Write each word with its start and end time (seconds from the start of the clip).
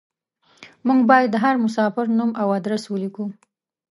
موږ 0.87 0.99
بايد 1.09 1.29
د 1.31 1.35
هر 1.43 1.55
مساپر 1.63 2.05
نوم 2.17 2.31
او 2.41 2.47
ادرس 2.57 2.83
وليکو. 2.87 3.25